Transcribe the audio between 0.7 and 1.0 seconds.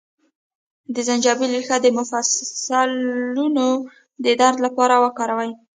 د